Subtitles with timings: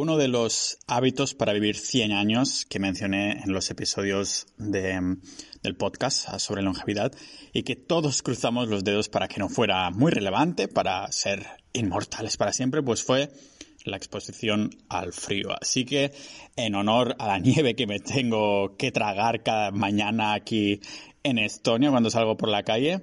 [0.00, 5.18] Uno de los hábitos para vivir 100 años que mencioné en los episodios de,
[5.62, 7.12] del podcast sobre longevidad
[7.52, 12.38] y que todos cruzamos los dedos para que no fuera muy relevante, para ser inmortales
[12.38, 13.28] para siempre, pues fue
[13.84, 15.50] la exposición al frío.
[15.60, 16.12] Así que
[16.56, 20.80] en honor a la nieve que me tengo que tragar cada mañana aquí
[21.24, 23.02] en Estonia cuando salgo por la calle,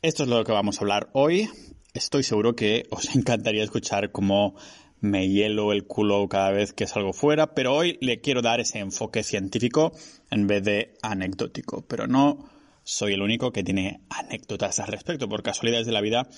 [0.00, 1.50] esto es lo que vamos a hablar hoy.
[1.92, 4.54] Estoy seguro que os encantaría escuchar cómo
[5.02, 8.78] me hielo el culo cada vez que salgo fuera, pero hoy le quiero dar ese
[8.78, 9.92] enfoque científico
[10.30, 11.84] en vez de anecdótico.
[11.86, 12.48] Pero no
[12.84, 15.28] soy el único que tiene anécdotas al respecto.
[15.28, 16.28] Por casualidades de la vida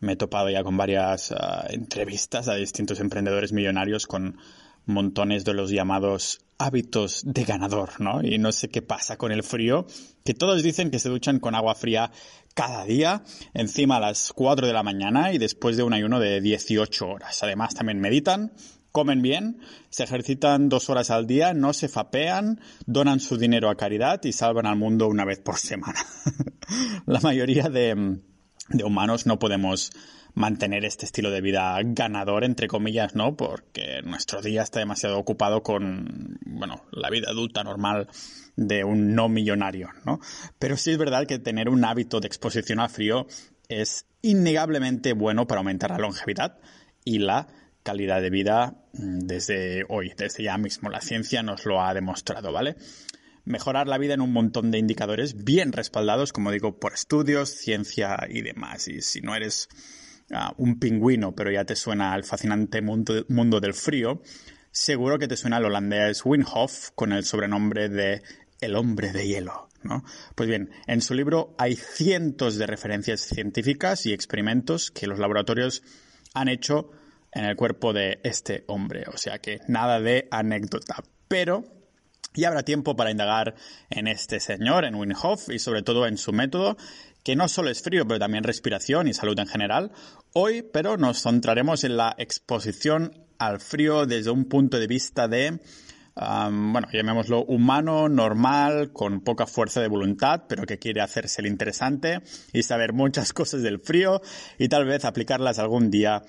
[0.00, 4.38] me he topado ya con varias ah, entrevistas a distintos emprendedores millonarios con
[4.86, 8.22] montones de los llamados hábitos de ganador, ¿no?
[8.22, 9.86] Y no sé qué pasa con el frío,
[10.24, 12.10] que todos dicen que se duchan con agua fría
[12.54, 13.22] cada día,
[13.52, 17.42] encima a las 4 de la mañana y después de un ayuno de 18 horas.
[17.42, 18.52] Además también meditan,
[18.92, 19.58] comen bien,
[19.90, 24.32] se ejercitan dos horas al día, no se fapean, donan su dinero a caridad y
[24.32, 26.00] salvan al mundo una vez por semana.
[27.06, 28.20] la mayoría de,
[28.68, 29.90] de humanos no podemos
[30.34, 33.36] mantener este estilo de vida ganador, entre comillas, ¿no?
[33.36, 38.08] Porque nuestro día está demasiado ocupado con, bueno, la vida adulta normal
[38.56, 40.20] de un no millonario, ¿no?
[40.58, 43.26] Pero sí es verdad que tener un hábito de exposición al frío
[43.68, 46.58] es innegablemente bueno para aumentar la longevidad
[47.04, 47.48] y la
[47.82, 50.90] calidad de vida mm, desde hoy, desde ya mismo.
[50.90, 52.76] La ciencia nos lo ha demostrado, ¿vale?
[53.44, 58.16] Mejorar la vida en un montón de indicadores bien respaldados, como digo, por estudios, ciencia
[58.28, 58.88] y demás.
[58.88, 59.68] Y si no eres
[60.56, 64.22] un pingüino, pero ya te suena al fascinante mundo, mundo del frío,
[64.70, 68.22] seguro que te suena el holandés Winhoff con el sobrenombre de
[68.60, 69.68] el hombre de hielo.
[69.82, 70.04] ¿no?
[70.34, 75.82] Pues bien, en su libro hay cientos de referencias científicas y experimentos que los laboratorios
[76.32, 76.90] han hecho
[77.32, 79.04] en el cuerpo de este hombre.
[79.12, 81.02] O sea que nada de anécdota.
[81.28, 81.64] Pero
[82.34, 83.54] ya habrá tiempo para indagar
[83.90, 86.76] en este señor, en Winhoff, y sobre todo en su método,
[87.22, 89.92] que no solo es frío, pero también respiración y salud en general.
[90.32, 95.60] Hoy, pero nos centraremos en la exposición al frío desde un punto de vista de,
[96.16, 102.20] bueno, llamémoslo humano, normal, con poca fuerza de voluntad, pero que quiere hacerse el interesante
[102.52, 104.20] y saber muchas cosas del frío
[104.58, 106.22] y tal vez aplicarlas algún día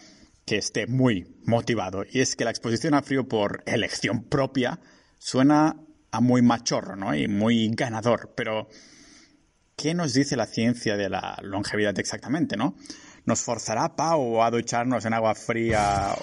[0.46, 2.04] que esté muy motivado.
[2.10, 4.80] Y es que la exposición al frío por elección propia
[5.20, 5.76] suena
[6.12, 7.16] a muy machorro, ¿no?
[7.16, 8.70] Y muy ganador, pero
[9.76, 12.76] ¿qué nos dice la ciencia de la longevidad exactamente, no?
[13.26, 16.14] ¿Nos forzará Pau a ducharnos en agua fría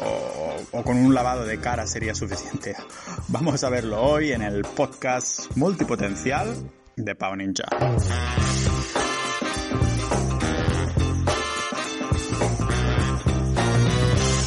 [0.71, 2.77] o, con un lavado de cara sería suficiente?
[3.27, 7.65] Vamos a verlo hoy en el podcast multipotencial de Pau Ninja.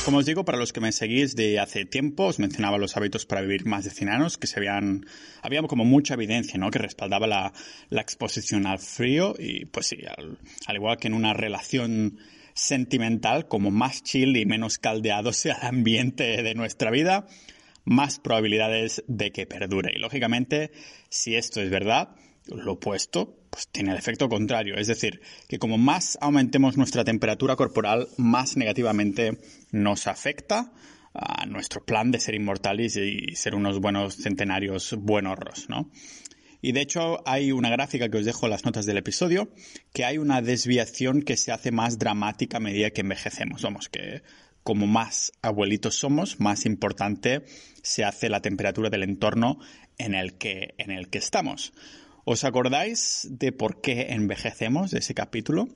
[0.05, 3.25] Como os digo, para los que me seguís de hace tiempo, os mencionaba los hábitos
[3.25, 5.05] para vivir más de 100 años, que se habían,
[5.41, 6.71] había como mucha evidencia, ¿no?
[6.71, 7.51] Que respaldaba la,
[7.89, 10.37] exposición al frío y, pues sí, al,
[10.73, 12.17] igual que en una relación
[12.55, 17.27] sentimental, como más chill y menos caldeado sea el ambiente de nuestra vida,
[17.83, 19.93] más probabilidades de que perdure.
[19.95, 20.71] Y lógicamente,
[21.09, 22.15] si esto es verdad,
[22.47, 24.75] lo opuesto, pues tiene el efecto contrario.
[24.75, 29.37] Es decir, que como más aumentemos nuestra temperatura corporal, más negativamente
[29.71, 30.71] nos afecta
[31.13, 35.89] a nuestro plan de ser inmortales y ser unos buenos centenarios buenorros, ¿no?
[36.65, 39.49] Y de hecho hay una gráfica que os dejo en las notas del episodio,
[39.93, 43.61] que hay una desviación que se hace más dramática a medida que envejecemos.
[43.61, 44.23] Vamos, que
[44.63, 47.43] como más abuelitos somos, más importante
[47.83, 49.59] se hace la temperatura del entorno
[49.99, 51.71] en el que, en el que estamos.
[52.23, 55.67] ¿Os acordáis de por qué envejecemos de ese capítulo?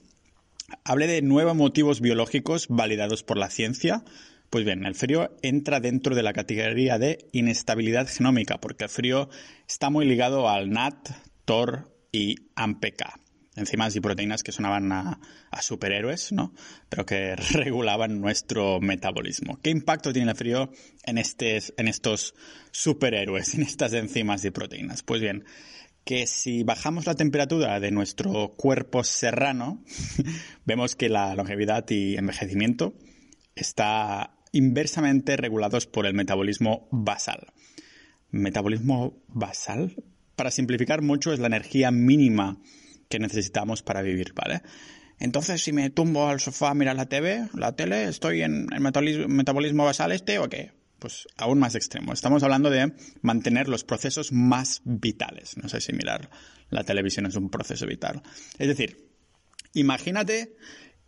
[0.85, 4.03] Hablé de nueve motivos biológicos validados por la ciencia.
[4.49, 9.29] Pues bien, el frío entra dentro de la categoría de inestabilidad genómica, porque el frío
[9.67, 11.09] está muy ligado al NAT,
[11.45, 13.19] TOR y AMPK,
[13.55, 15.19] enzimas y proteínas que sonaban a,
[15.61, 16.53] superhéroes, ¿no?
[16.89, 19.59] Pero que regulaban nuestro metabolismo.
[19.61, 20.71] ¿Qué impacto tiene el frío
[21.03, 22.33] en, este, en estos
[22.71, 25.03] superhéroes, en estas enzimas y proteínas?
[25.03, 25.45] Pues bien,
[26.05, 29.83] que si bajamos la temperatura de nuestro cuerpo serrano,
[30.65, 32.95] vemos que la longevidad y envejecimiento
[33.53, 37.47] está inversamente regulados por el metabolismo basal.
[38.31, 39.95] Metabolismo basal,
[40.35, 42.61] para simplificar mucho, es la energía mínima
[43.09, 44.61] que necesitamos para vivir, ¿vale?
[45.19, 48.79] Entonces, si me tumbo al sofá a mirar la TV, la tele, ¿estoy en el
[48.79, 50.71] metabolismo basal este o qué?
[50.99, 52.13] pues aún más extremo.
[52.13, 55.57] Estamos hablando de mantener los procesos más vitales.
[55.57, 56.29] No sé si mirar
[56.69, 58.21] la televisión es un proceso vital.
[58.59, 59.09] Es decir,
[59.73, 60.55] imagínate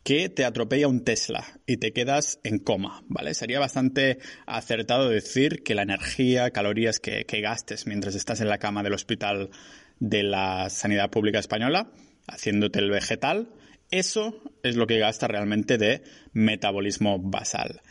[0.03, 3.33] que te atropella un Tesla y te quedas en coma, ¿vale?
[3.33, 8.57] Sería bastante acertado decir que la energía, calorías que, que gastes mientras estás en la
[8.57, 9.51] cama del hospital
[9.99, 11.91] de la sanidad pública española,
[12.27, 13.49] haciéndote el vegetal,
[13.91, 16.01] eso es lo que gasta realmente de
[16.33, 17.81] metabolismo basal.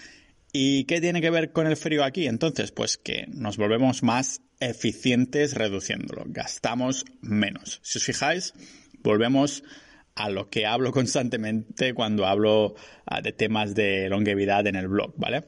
[0.52, 2.26] ¿Y qué tiene que ver con el frío aquí?
[2.26, 7.80] Entonces, pues que nos volvemos más eficientes reduciéndolo, gastamos menos.
[7.84, 8.54] Si os fijáis,
[9.02, 9.62] volvemos
[10.24, 12.74] a lo que hablo constantemente cuando hablo
[13.06, 15.44] ah, de temas de longevidad en el blog, ¿vale?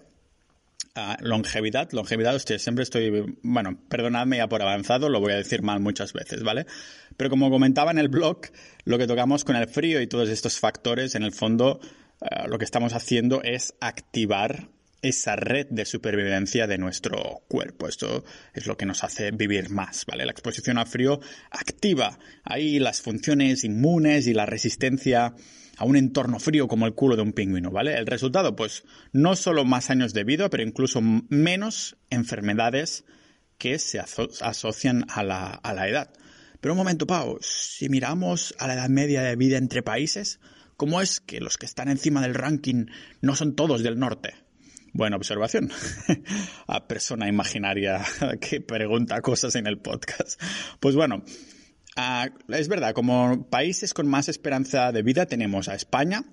[0.95, 5.63] Ah, longevidad, longevidad, hostia, siempre estoy, bueno, perdonadme ya por avanzado, lo voy a decir
[5.63, 6.67] mal muchas veces, ¿vale?
[7.17, 8.41] Pero como comentaba en el blog,
[8.85, 11.81] lo que tocamos con el frío y todos estos factores, en el fondo,
[12.21, 14.69] ah, lo que estamos haciendo es activar
[15.03, 17.89] esa red de supervivencia de nuestro cuerpo.
[17.89, 20.25] Esto es lo que nos hace vivir más, ¿vale?
[20.25, 21.21] La exposición al frío
[21.51, 25.35] activa ahí las funciones inmunes y la resistencia
[25.77, 27.97] a un entorno frío como el culo de un pingüino, ¿vale?
[27.97, 33.05] El resultado, pues, no solo más años de vida, pero incluso menos enfermedades
[33.59, 36.13] que se asocian a la, a la edad.
[36.61, 40.39] Pero un momento, Pau, si miramos a la edad media de vida entre países,
[40.77, 42.87] ¿cómo es que los que están encima del ranking
[43.21, 44.42] no son todos del norte?
[44.93, 45.71] Buena observación.
[46.67, 48.03] A persona imaginaria
[48.41, 50.41] que pregunta cosas en el podcast.
[50.81, 51.25] Pues bueno,
[52.49, 56.25] es verdad, como países con más esperanza de vida tenemos a España,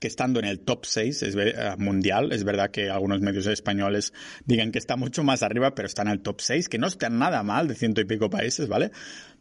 [0.00, 1.36] que estando en el top 6 es,
[1.78, 4.12] mundial, es verdad que algunos medios españoles
[4.44, 7.08] digan que está mucho más arriba, pero está en el top 6, que no está
[7.08, 8.90] nada mal de ciento y pico países, ¿vale?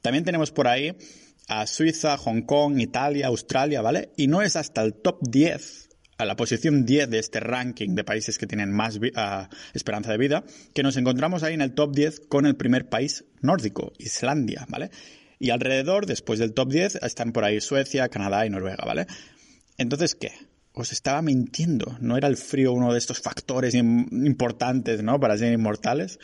[0.02, 0.96] También tenemos por ahí
[1.48, 4.12] a Suiza, Hong Kong, Italia, Australia, ¿vale?
[4.16, 5.83] Y no es hasta el top 10
[6.18, 9.00] a la posición 10 de este ranking de países que tienen más
[9.74, 10.44] esperanza de vida,
[10.74, 14.92] que nos encontramos ahí en el top 10 con el primer país nórdico, Islandia, ¿vale?
[15.40, 19.08] Y alrededor, después del top 10, están por ahí Suecia, Canadá y Noruega, ¿vale?
[19.78, 20.32] Entonces, ¿qué?
[20.74, 25.20] Os estaba mintiendo, ¿no era el frío uno de estos factores importantes, ¿no?
[25.20, 26.20] Para ser inmortales.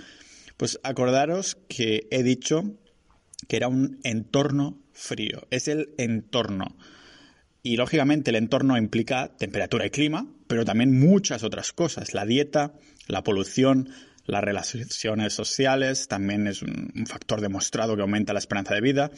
[0.58, 2.64] Pues acordaros que he dicho
[3.48, 6.76] que era un entorno frío, es el entorno.
[7.62, 12.14] Y lógicamente el entorno implica temperatura y clima, pero también muchas otras cosas.
[12.14, 12.74] La dieta,
[13.08, 13.90] la polución,
[14.26, 19.12] las relaciones sociales, también es un, factor demostrado que aumenta la esperanza de vida.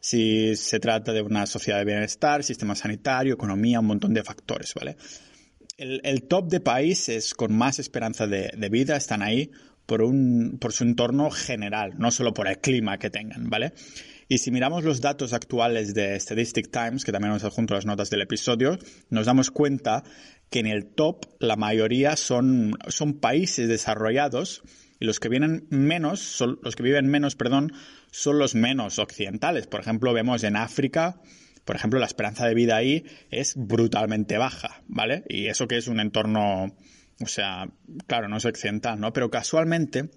[0.00, 4.72] Si se trata de una sociedad de bienestar, sistema sanitario, economía, un montón de factores,
[4.74, 4.96] ¿vale?
[5.76, 9.50] El, top de países con más esperanza de, de vida están ahí
[9.90, 13.72] por, un, por su entorno general, no solo por el clima que tengan, ¿vale?
[14.30, 18.10] Y si miramos los datos actuales de Statistic Times, que también os adjunto las notas
[18.10, 18.78] del episodio,
[19.08, 20.04] nos damos cuenta
[20.50, 24.62] que en el top la mayoría son, son países desarrollados
[25.00, 27.72] y los que vienen menos, son, los que viven menos, perdón,
[28.12, 29.66] son los menos occidentales.
[29.66, 31.20] Por ejemplo, vemos en África,
[31.64, 35.24] por ejemplo, la esperanza de vida ahí es brutalmente baja, ¿vale?
[35.28, 36.76] Y eso que es un entorno,
[37.20, 37.68] o sea,
[38.06, 39.12] claro, no es occidental, ¿no?
[39.12, 40.08] Pero casualmente,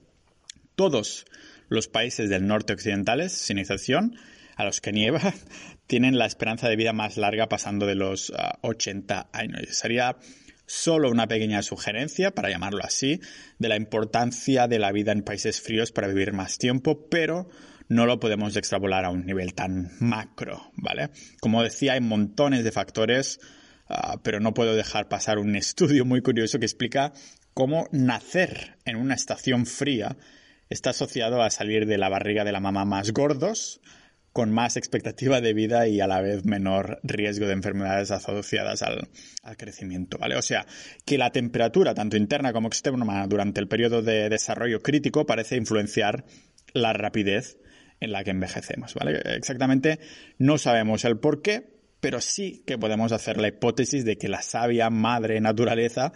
[0.76, 1.26] todos
[1.70, 4.16] los países del norte occidentales, sin excepción,
[4.56, 5.22] a los que nieva,
[5.88, 8.32] tienen la esperanza de vida más larga pasando de los
[8.62, 9.68] 80 ah, años.
[9.70, 10.18] Sería
[10.66, 13.20] solo una pequeña sugerencia, para llamarlo así,
[13.60, 17.50] de la importancia de la vida en países fríos para vivir más tiempo, pero
[17.90, 21.10] no lo podemos extrapolar a un nivel tan macro, ¿vale?
[21.42, 23.40] Como decía, hay montones de factores,
[23.88, 27.14] ah, pero no puedo dejar pasar un estudio muy curioso que explica
[27.54, 30.18] cómo nacer en una estación fría
[30.74, 33.80] está asociado a salir de la barriga de la mamá más gordos,
[34.34, 39.08] con más expectativa de vida y a la vez menor riesgo de enfermedades asociadas al,
[39.58, 40.36] crecimiento, ¿vale?
[40.36, 40.66] O sea,
[41.06, 46.26] que la temperatura, tanto interna como externa, durante el periodo de desarrollo crítico parece influenciar
[46.74, 47.60] la rapidez
[48.00, 49.22] en la que envejecemos, ¿vale?
[49.36, 50.00] Exactamente
[50.40, 54.42] no sabemos el por qué, pero sí que podemos hacer la hipótesis de que la
[54.42, 56.12] sabia madre naturaleza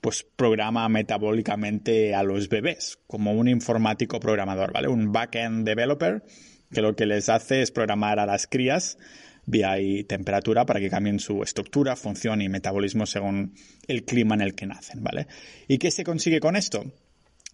[0.00, 4.88] pues programa metabólicamente a los bebés, como un informático programador, ¿vale?
[4.88, 6.22] Un backend developer
[6.72, 8.96] que lo que les hace es programar a las crías
[9.46, 13.54] vía y temperatura para que cambien su estructura, función y metabolismo según
[13.88, 15.26] el clima en el que nacen, ¿vale?
[15.68, 16.84] ¿Y qué se consigue con esto?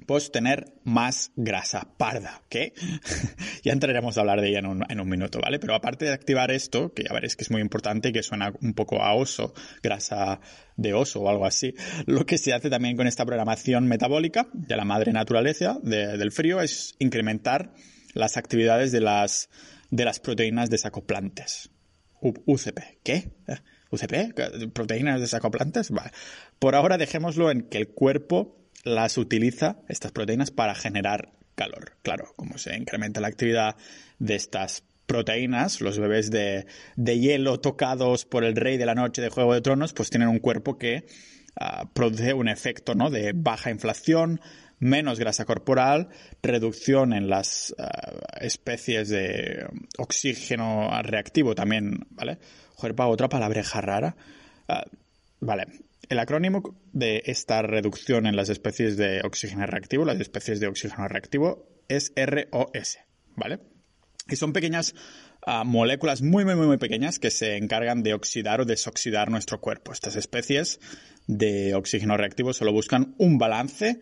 [0.05, 2.75] Pues tener más grasa parda, ¿qué?
[3.65, 5.59] ya entraremos a hablar de ella en un, minuto, ¿vale?
[5.59, 8.53] Pero aparte de activar esto, que ya veréis que es muy importante y que suena
[8.61, 10.41] un poco a oso, grasa
[10.77, 11.75] de oso o algo así,
[12.05, 16.61] lo que se hace también con esta programación metabólica de la madre naturaleza del frío
[16.61, 17.73] es incrementar
[18.13, 19.49] las actividades de las,
[19.91, 20.71] de las proteínas.
[22.21, 23.31] UCP, ¿qué?
[23.91, 24.73] ¿UCP?
[24.73, 25.91] ¿Proteínas desacoplantes?
[25.91, 26.11] Vale.
[26.59, 31.93] Por ahora dejémoslo en que el cuerpo las utiliza, estas proteínas, para generar calor.
[32.03, 33.77] Claro, como se incrementa la actividad
[34.19, 36.67] de estas proteínas, los bebés de,
[36.97, 40.41] hielo tocados por el rey de la noche de Juego de Tronos, pues tienen un
[40.41, 41.07] cuerpo que
[41.59, 43.11] ah, produce un efecto ¿no?
[43.11, 44.41] de baja inflación,
[44.79, 46.09] menos grasa corporal,
[46.43, 49.67] reducción en las ah, especies de
[49.99, 52.39] oxígeno reactivo también, ¿vale?
[52.75, 54.17] Joder, para otra palabreja rara.
[54.69, 54.85] Ah,
[55.41, 55.67] vale.
[56.09, 61.09] El acrónimo de esta reducción en las especies de oxígeno reactivo, las especies de oxígeno
[61.09, 62.99] reactivo, es ROS,
[63.35, 63.59] ¿vale?
[64.29, 64.95] Y son pequeñas
[65.45, 69.61] ah, moléculas muy, muy, muy, muy pequeñas que se encargan de oxidar o desoxidar nuestro
[69.61, 69.93] cuerpo.
[69.93, 70.81] Estas especies
[71.27, 74.01] de oxígeno reactivo solo buscan un balance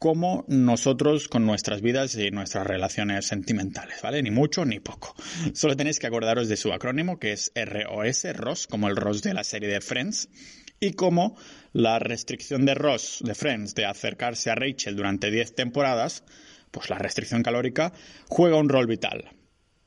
[0.00, 4.22] como nosotros con nuestras vidas y nuestras relaciones sentimentales, ¿vale?
[4.22, 5.14] Ni mucho ni poco.
[5.52, 9.34] Solo tenéis que acordaros de su acrónimo, que es ROS, ROS, como el ROS de
[9.34, 10.30] la serie de Friends,
[10.80, 11.36] y como
[11.72, 16.24] la restricción de Ross, de Friends, de acercarse a Rachel durante 10 temporadas,
[16.70, 17.92] pues la restricción calórica
[18.28, 19.30] juega un rol vital.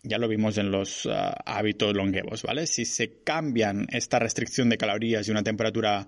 [0.04, 2.68] Ya lo vimos en los ah, hábitos longevos, ¿vale?
[2.68, 6.08] Si se cambian esta restricción de calorías y una temperatura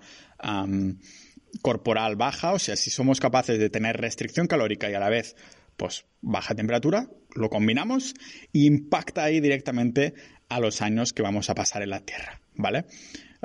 [1.62, 5.36] corporal baja, o sea, si somos capaces de tener restricción calórica y a la vez,
[5.78, 8.14] pues, baja temperatura, lo combinamos
[8.54, 10.14] e impacta ahí directamente
[10.50, 12.86] a los años que vamos a pasar en la Tierra, ¿vale?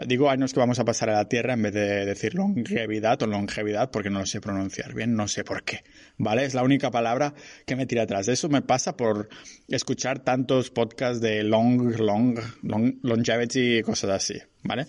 [0.07, 3.27] Digo años que vamos a pasar a la Tierra en vez de decir longevidad o
[3.27, 5.85] longevidad porque no lo sé pronunciar bien, no sé por qué,
[6.17, 6.45] ¿vale?
[6.45, 7.35] Es la única palabra
[7.67, 8.29] que me tira atrás.
[8.29, 9.29] Eso me pasa por
[9.69, 14.87] escuchar tantos podcasts de long, long, long longevity y cosas así, ¿vale?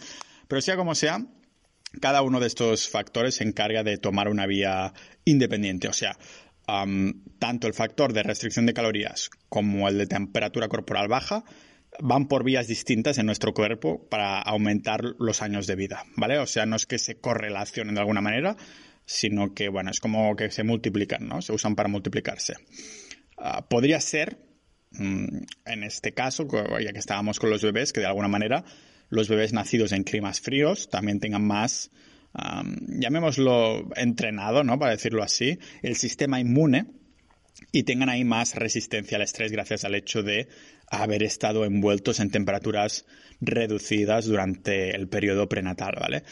[0.48, 1.26] Pero sea como sea,
[2.00, 4.94] cada uno de estos factores se encarga de tomar una vía
[5.26, 6.18] independiente, o sea,
[7.40, 11.44] tanto el factor de restricción de calorías como el de temperatura corporal baja
[12.00, 16.38] van por vías distintas en nuestro cuerpo para aumentar los años de vida, ¿vale?
[16.38, 18.56] O sea, no es que se correlacionen de alguna manera,
[19.06, 21.42] sino que, bueno, es como que se multiplican, ¿no?
[21.42, 22.56] Se usan para multiplicarse.
[23.38, 24.40] Ah, podría ser,
[24.92, 26.48] mm, en este caso,
[26.80, 28.64] ya que estábamos con los bebés, que de alguna manera
[29.10, 31.92] los bebés nacidos en climas fríos también tengan más,
[32.88, 34.80] llamémoslo entrenado, ¿no?
[34.80, 36.86] Para decirlo así, el sistema inmune
[37.72, 40.48] y tengan ahí más resistencia al estrés gracias al hecho de
[40.88, 43.06] haber estado envueltos en temperaturas
[43.40, 46.24] reducidas durante el periodo prenatal, ¿vale?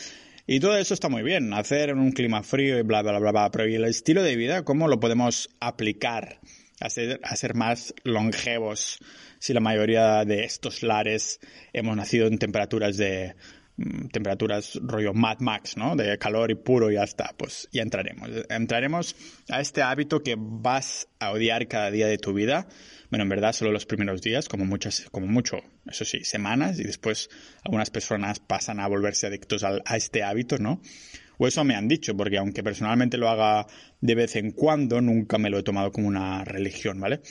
[0.45, 3.31] Y todo eso está muy bien, hacer en un clima frío y bla, bla, bla,
[3.31, 6.39] bla, pero ¿y el estilo de vida cómo lo podemos aplicar
[6.79, 8.99] a ser, a ser más longevos
[9.37, 11.39] si la mayoría de estos lares
[11.71, 13.35] hemos nacido en temperaturas de
[14.11, 15.95] temperaturas rollo Mad Max, ¿no?
[15.95, 17.33] De calor y puro y ya está.
[17.37, 18.29] Pues ya entraremos.
[18.49, 19.15] Entraremos
[19.49, 22.67] a este hábito que vas a odiar cada día de tu vida.
[23.09, 25.57] Bueno, en verdad solo los primeros días, como muchas, como mucho,
[25.87, 27.29] eso sí, semanas y después
[27.63, 30.81] algunas personas pasan a volverse adictos a, a este hábito, ¿no?
[31.39, 33.65] O eso me han dicho, porque aunque personalmente lo haga
[34.01, 37.21] de vez en cuando, nunca me lo he tomado como una religión, ¿vale?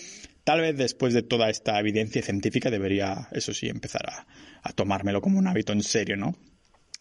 [0.49, 4.07] Tal vez después de toda esta evidencia científica debería, eso sí, empezar
[4.63, 6.39] a, tomármelo como un hábito en serio, ¿no?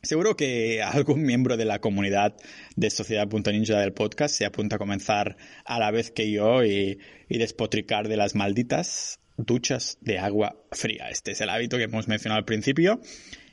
[0.04, 2.36] Seguro que algún miembro de la comunidad
[2.76, 7.00] de Sociedad.ninja del podcast se apunta a comenzar a la vez que yo y,
[7.30, 11.10] y, despotricar de las malditas duchas de agua fría.
[11.10, 13.00] Este es el hábito que hemos mencionado al principio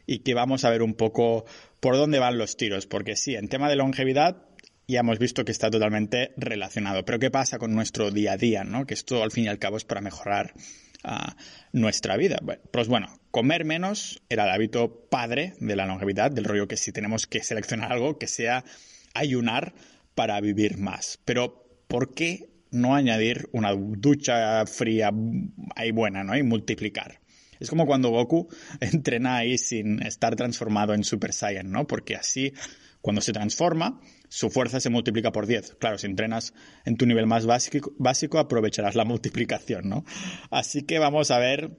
[0.07, 1.45] y que vamos a ver un poco
[1.79, 4.45] por dónde van los tiros, porque sí, en tema de longevidad
[4.87, 7.05] ya hemos visto que está totalmente relacionado.
[7.05, 8.65] Pero ¿qué pasa con nuestro día a día?
[8.65, 8.87] ¿no?
[8.87, 10.55] Que esto al fin y al cabo es para mejorar
[11.03, 11.37] ah,
[11.73, 12.39] nuestra vida.
[12.71, 16.93] pues bueno, comer menos era el hábito padre de la longevidad, del rollo que si
[16.93, 18.65] tenemos que seleccionar algo, que sea
[19.15, 19.75] ayunar
[20.15, 21.19] para vivir más.
[21.25, 25.11] Pero ¿por qué no añadir una ducha fría
[25.77, 26.37] ahí buena, ¿no?
[26.37, 27.21] Y multiplicar.
[27.61, 28.49] Es como cuando Goku
[28.81, 31.87] entrena ahí sin estar transformado en Super Saiyan, ¿no?
[31.87, 32.53] Porque así,
[33.05, 35.77] cuando se transforma, su fuerza se multiplica por 10.
[35.79, 36.55] Claro, si entrenas
[36.87, 40.07] en tu nivel más básico, básico aprovecharás la multiplicación, ¿no?
[40.51, 41.77] Así que vamos a ver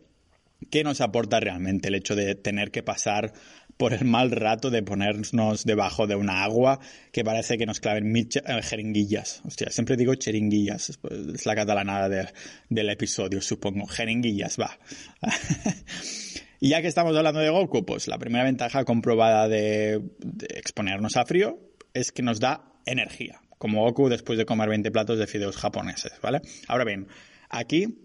[0.70, 3.34] qué nos aporta realmente el hecho de tener que pasar
[3.75, 6.79] por el mal rato de ponernos debajo de una agua
[7.12, 9.41] que parece que nos claven mil eh, jeringuillas.
[9.46, 11.00] Hostia, siempre digo jeringuillas,
[11.34, 12.32] es la catalanada
[12.70, 13.88] del episodio, supongo.
[13.88, 14.77] Jeringuillas, va.
[16.60, 20.02] y ya que estamos hablando de Goku, pues la primera ventaja comprobada de
[20.50, 21.60] exponernos a frío
[21.94, 26.14] es que nos da energía, como Goku después de comer 20 platos de fideos japoneses,
[26.22, 26.42] ¿vale?
[26.68, 27.08] Ahora bien,
[27.50, 27.98] aquí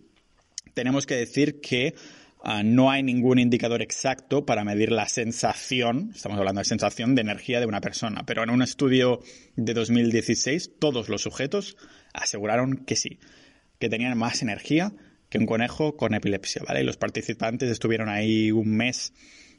[0.74, 1.94] tenemos que decir que
[2.42, 7.22] ah, no hay ningún indicador exacto para medir la sensación, estamos hablando de sensación de
[7.22, 9.20] energía de una persona, pero en un estudio
[9.56, 11.76] de 2016 todos los sujetos
[12.12, 13.18] aseguraron que sí,
[13.78, 14.92] que tenían más energía
[15.30, 16.82] que un conejo con epilepsia, ¿vale?
[16.82, 19.14] Y los participantes estuvieron ahí un mes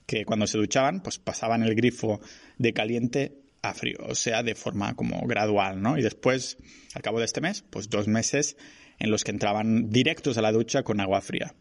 [0.06, 2.20] que cuando se duchaban, pues pasaban el grifo
[2.58, 5.98] de caliente a frío, o sea, de forma como gradual, ¿no?
[5.98, 6.58] Y después,
[6.94, 8.58] al cabo de este mes, pues dos meses
[9.00, 11.56] en los que entraban directos a la ducha con agua fría.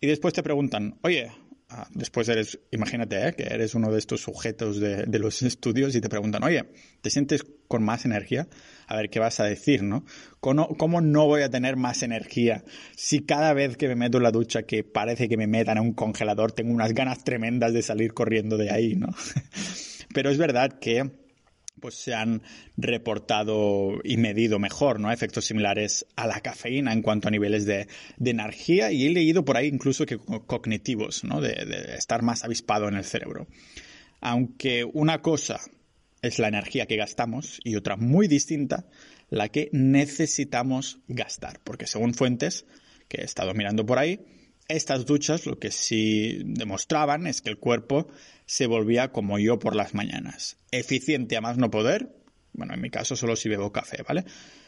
[0.00, 1.30] y después te preguntan, oye,
[1.68, 3.34] ah, después eres, imagínate, ¿eh?
[3.34, 6.64] que eres uno de estos sujetos de, los estudios y te preguntan, oye,
[7.00, 8.48] ¿te sientes con más energía?
[8.86, 10.04] A ver, ¿qué vas a decir, no?
[10.40, 12.64] ¿Cómo, no voy a tener más energía
[12.96, 15.84] si cada vez que me meto en la ducha, que parece que me metan en
[15.84, 19.08] un congelador, tengo unas ganas tremendas de salir corriendo de ahí, ¿no?
[20.14, 21.25] Pero es verdad que
[21.80, 22.42] pues se han
[22.76, 25.12] reportado y medido mejor, ¿no?
[25.12, 27.86] Efectos similares a la cafeína en cuanto a niveles de,
[28.24, 31.40] energía y he leído por ahí incluso que cognitivos, ¿no?
[31.40, 33.46] De, de, estar más avispado en el cerebro.
[34.20, 35.60] Aunque una cosa
[36.22, 38.86] es la energía que gastamos y otra muy distinta,
[39.28, 42.64] la que necesitamos gastar, porque según fuentes
[43.08, 44.20] que he estado mirando por ahí,
[44.68, 48.08] estas duchas lo que sí demostraban es que el cuerpo
[48.46, 50.58] se volvía como yo por las mañanas.
[50.70, 52.14] Eficiente a más no poder.
[52.52, 54.24] Bueno, en mi caso solo si bebo café, ¿vale?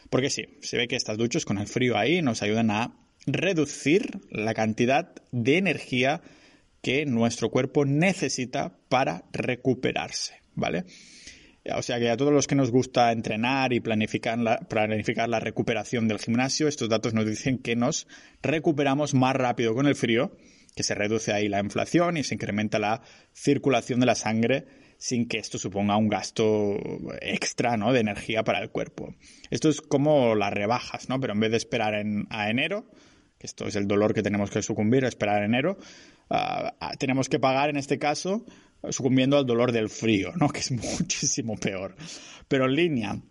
[0.09, 4.19] Porque sí, se ve que estas duchas con el frío ahí nos ayudan a reducir
[4.29, 6.21] la cantidad de energía
[6.81, 10.85] que nuestro cuerpo necesita para recuperarse, ¿vale?
[11.77, 15.39] O sea que a todos los que nos gusta entrenar y planificar la, planificar la
[15.39, 18.07] recuperación del gimnasio, estos datos nos dicen que nos
[18.41, 20.31] recuperamos más rápido con el frío,
[20.75, 23.01] que se reduce ahí la inflación y se incrementa la
[23.33, 24.65] circulación de la sangre
[24.97, 26.77] sin que esto suponga un gasto
[27.21, 27.93] extra ¿no?
[27.93, 29.15] de energía para el cuerpo.
[29.49, 31.19] Esto es como las rebajas, ¿no?
[31.19, 32.85] pero en vez de esperar a enero,
[33.39, 35.77] que esto es el dolor que tenemos que sucumbir, esperar enero,
[36.29, 38.45] ah, ah, tenemos que pagar en este caso
[38.89, 40.49] sucumbiendo al dolor del frío, ¿no?
[40.53, 41.95] que es muchísimo peor.
[42.47, 43.21] Pero en línea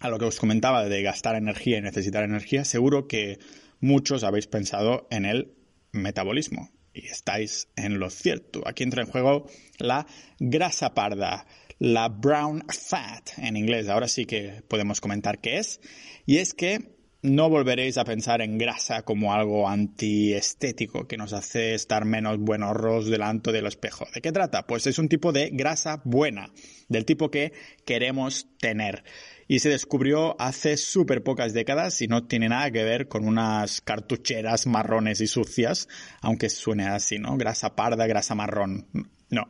[0.00, 3.38] a lo que os comentaba de gastar energía y necesitar energía, seguro que
[3.80, 5.54] muchos habéis pensado en el
[5.92, 6.70] metabolismo.
[6.92, 8.62] Y estáis en lo cierto.
[8.66, 9.48] Aquí entra en juego
[9.78, 10.06] la
[10.38, 11.46] grasa parda,
[11.78, 13.88] la brown fat en inglés.
[13.88, 15.80] Ahora sí que podemos comentar qué es.
[16.24, 16.93] Y es que
[17.24, 23.06] no volveréis a pensar en grasa como algo antiestético que nos hace estar menos buenos
[23.06, 24.06] delante del espejo.
[24.14, 24.66] ¿De qué trata?
[24.66, 26.50] Pues es un tipo de grasa buena,
[26.90, 27.54] del tipo que
[27.86, 29.04] queremos tener.
[29.48, 33.80] Y se descubrió hace súper pocas décadas y no tiene nada que ver con unas
[33.80, 35.88] cartucheras marrones y sucias,
[36.20, 37.38] aunque suene así, ¿no?
[37.38, 38.86] Grasa parda, grasa marrón.
[39.30, 39.48] No.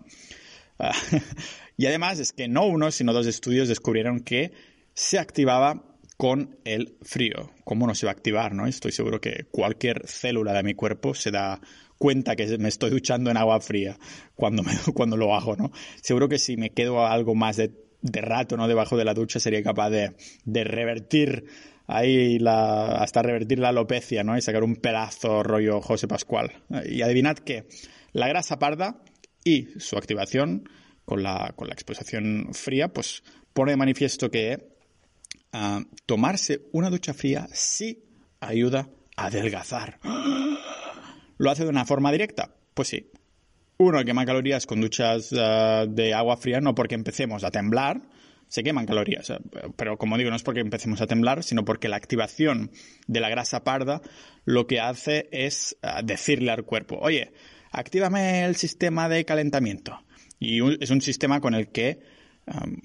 [1.77, 4.53] y además es que no uno, sino dos estudios descubrieron que
[4.94, 7.50] se activaba con el frío.
[7.64, 8.55] ¿Cómo no se va a activar?
[8.55, 8.66] ¿no?
[8.66, 11.61] Estoy seguro que cualquier célula de mi cuerpo se da
[11.98, 13.98] cuenta que me estoy duchando en agua fría
[14.35, 14.62] cuando,
[14.94, 15.57] cuando lo hago.
[15.57, 15.72] ¿no?
[16.03, 17.72] Seguro que si me quedo algo más de,
[18.03, 18.68] rato ¿no?
[18.68, 20.14] debajo de la ducha sería capaz de,
[20.46, 21.46] revertir
[21.87, 24.37] ahí la, hasta revertir la alopecia ¿no?
[24.37, 26.53] y sacar un pedazo rollo José Pascual.
[26.87, 27.66] Y adivinad que
[28.12, 29.03] la grasa parda
[29.42, 30.68] y su activación
[31.05, 33.22] con la, con la exposición fría pues
[33.53, 34.74] pone de manifiesto que
[36.07, 38.05] tomarse una ducha fría sí
[38.40, 39.99] ayuda a adelgazar.
[41.38, 42.55] ¿Lo hace de una forma directa?
[42.75, 43.11] Pues sí.
[43.77, 48.03] Uno, quema calorías con duchas ah, de agua fría, no porque empecemos a temblar,
[48.47, 49.31] se queman calorías.
[49.31, 49.38] Eh,
[49.77, 52.71] pero como digo, no es porque empecemos a temblar, sino porque la activación
[53.09, 54.01] de la grasa parda
[54.45, 57.33] lo que hace es ah, decirle al cuerpo, oye,
[57.73, 60.01] actívame el sistema de calentamiento.
[60.38, 62.01] Y es un sistema con el que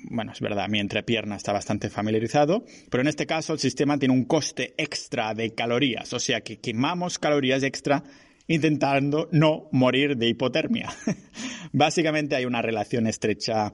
[0.10, 4.14] bueno, es verdad, mi entrepierna está bastante familiarizado, pero en este caso el sistema tiene
[4.14, 8.04] un coste extra de calorías, o sea que quemamos calorías extra
[8.48, 10.90] intentando no morir de hipotermia.
[11.72, 13.74] Básicamente hay una relación estrecha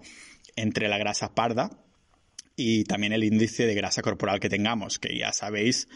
[0.55, 1.69] entre la grasa parda
[2.55, 5.87] y también el índice de grasa corporal que tengamos, que ya sabéis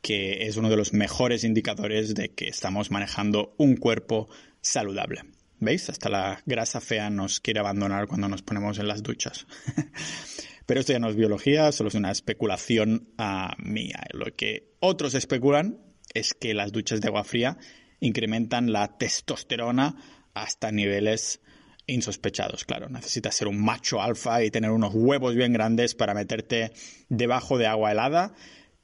[0.00, 4.28] que es uno de los mejores indicadores de que estamos manejando un cuerpo
[4.60, 5.22] saludable.
[5.62, 5.88] ¿Veis?
[5.88, 9.46] Hasta la grasa fea nos quiere abandonar cuando nos ponemos en las duchas.
[10.66, 13.14] Pero esto ya no es biología, solo es una especulación
[13.58, 14.02] mía.
[14.12, 15.78] Lo que otros especulan
[16.14, 17.58] es que las duchas de agua fría
[18.00, 19.94] incrementan la testosterona
[20.34, 21.40] hasta niveles
[21.86, 22.64] insospechados.
[22.64, 26.72] Claro, necesitas ser un macho alfa y tener unos huevos bien grandes para meterte
[27.08, 28.34] debajo de agua helada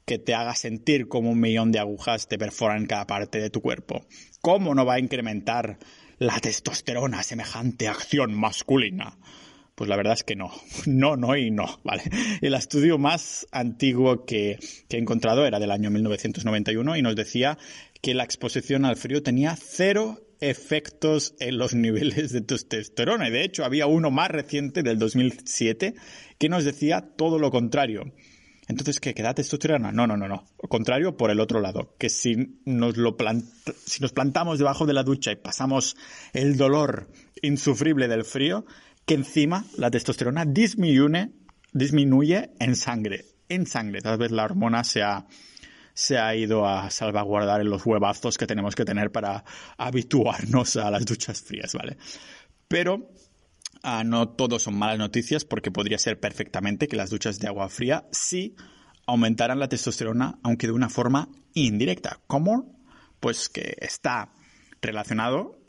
[0.05, 3.61] que te haga sentir como un millón de agujas te perforan cada parte de tu
[3.61, 4.07] cuerpo.
[4.39, 5.77] ¿Cómo no va a incrementar
[6.19, 9.17] la testosterona semejante acción masculina.
[9.75, 10.51] Pues la verdad es que no,
[10.85, 12.03] no, no y no, ¿vale?
[12.41, 17.57] El estudio más antiguo que, he encontrado era del año 1991 y nos decía
[18.01, 23.29] que la exposición al frío tenía cero efectos en los niveles de testosterona.
[23.29, 25.95] Y de hecho había uno más reciente del 2007
[26.37, 28.11] que nos decía todo lo contrario.
[28.69, 29.15] Entonces, ¿qué?
[29.15, 29.91] ¿Queda testosterona?
[29.91, 30.45] No, no, no, no.
[30.61, 31.95] Al contrario, por el otro lado.
[31.97, 33.17] Que si nos, lo
[33.83, 35.97] si nos plantamos debajo de la ducha y pasamos
[36.33, 37.09] el dolor
[37.41, 38.67] insufrible del frío,
[39.07, 41.31] que encima la testosterona disminuye,
[41.73, 43.25] disminuye en sangre.
[43.49, 44.01] En sangre.
[44.01, 45.25] Tal vez la hormona se ha,
[45.95, 49.43] se ha ido a salvaguardar en los huevazos que tenemos que tener para
[49.79, 51.97] habituarnos a las duchas frías, ¿vale?
[52.67, 53.09] Pero
[53.83, 57.69] ah, no todo son malas noticias porque podría ser perfectamente que las duchas de agua
[57.69, 58.55] fría sí
[59.05, 62.19] aumentaran la testosterona, aunque de una forma indirecta.
[62.27, 62.79] ¿Cómo?
[63.19, 64.33] Pues que está
[64.81, 65.59] relacionado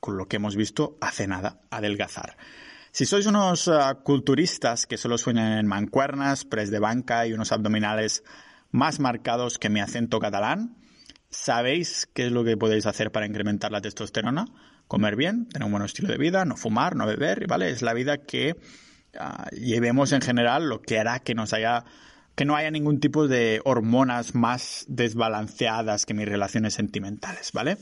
[0.00, 2.36] con lo que hemos visto hace nada, adelgazar.
[2.90, 7.52] Si sois unos ah, culturistas que solo sueñan en mancuernas, press de banca y unos
[7.52, 8.24] abdominales
[8.72, 10.76] más marcados que mi acento catalán,
[11.28, 14.46] ¿sabéis qué es lo que podéis hacer para incrementar la testosterona?
[14.90, 17.70] Comer bien, tener un buen estilo de vida, no fumar, no beber, ¿vale?
[17.70, 18.56] Es la vida que
[19.16, 21.84] ah, llevemos en general, lo que hará que nos haya
[22.34, 27.78] que no haya ningún tipo de hormonas más desbalanceadas que mis relaciones sentimentales, ¿vale?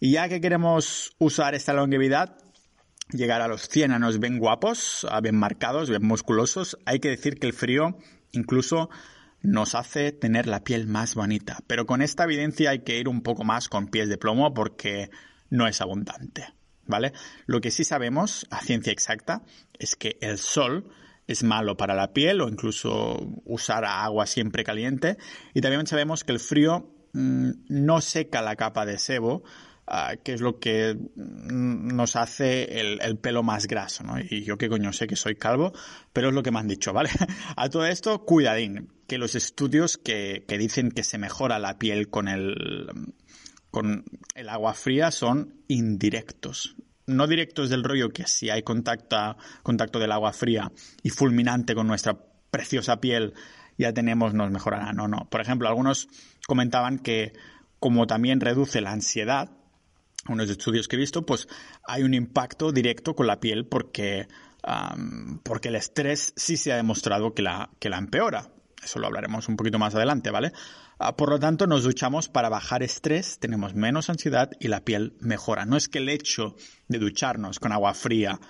[0.00, 2.38] Y ya que queremos usar esta longevidad,
[3.10, 7.46] llegar a los 100 años bien guapos, bien marcados, bien musculosos, hay que decir que
[7.46, 7.98] el frío
[8.32, 8.88] incluso
[9.42, 11.58] nos hace tener la piel más bonita.
[11.66, 15.10] Pero con esta evidencia hay que ir un poco más con pies de plomo porque
[15.50, 16.54] no es abundante.
[16.86, 17.12] ¿Vale?
[17.44, 19.42] Lo que sí sabemos, a ciencia exacta,
[19.78, 20.90] es que el sol
[21.26, 25.18] es malo para la piel o incluso usar agua siempre caliente.
[25.52, 29.44] Y también sabemos que el frío mm, no seca la capa de sebo,
[29.90, 34.20] Ah, que es lo que mm, nos hace el, pelo más graso, ¿no?
[34.20, 35.72] Y yo qué coño sé que soy calvo,
[36.12, 37.08] pero es lo que me han dicho, ¿vale?
[37.56, 42.28] A todo esto, cuidadín, que los estudios que, dicen que se mejora la piel con
[42.28, 42.86] el,
[43.78, 46.74] con el agua fría son indirectos.
[47.06, 50.72] No directos del rollo que si hay contacto, contacto del agua fría
[51.04, 52.18] y fulminante con nuestra
[52.50, 53.34] preciosa piel,
[53.76, 54.92] ya tenemos, nos mejorará.
[54.92, 55.28] No, no.
[55.30, 56.08] Por ejemplo, algunos
[56.48, 57.34] comentaban que
[57.78, 59.52] como también reduce la ansiedad,
[60.28, 61.46] unos estudios que he visto, pues
[61.84, 64.26] hay un impacto directo con la piel porque,
[65.44, 68.50] porque el estrés sí se ha demostrado que la, que la empeora.
[68.82, 70.50] Eso lo hablaremos un poquito más adelante, ¿vale?
[70.98, 75.14] Ah, por lo tanto, nos duchamos para bajar estrés, tenemos menos ansiedad y la piel
[75.20, 75.64] mejora.
[75.64, 76.56] No es que el hecho
[76.88, 78.40] de ducharnos con agua fría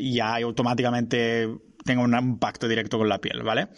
[0.00, 1.48] ya automáticamente
[1.84, 3.68] tenga un impacto directo con la piel, ¿vale?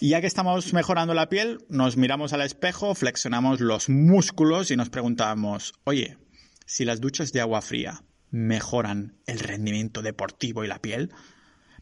[0.00, 4.76] Y ya que estamos mejorando la piel, nos miramos al espejo, flexionamos los músculos y
[4.76, 6.18] nos preguntamos, oye,
[6.66, 11.12] si las duchas de agua fría mejoran el rendimiento deportivo y la piel,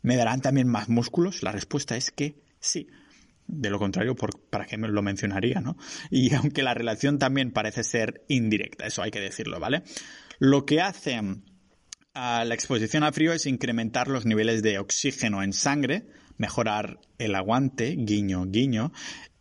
[0.03, 1.43] ¿me darán también más músculos?
[1.43, 2.89] La respuesta es que sí.
[3.55, 4.17] De lo contrario,
[4.49, 5.77] ¿para qué lo mencionaría, no?
[6.11, 9.83] Y aunque la relación también parece ser indirecta, eso hay que decirlo, ¿vale?
[10.39, 11.21] Lo que hace
[12.15, 16.07] a la exposición a frío es incrementar los niveles de oxígeno en sangre,
[16.39, 18.91] mejorar el aguante, guiño, guiño,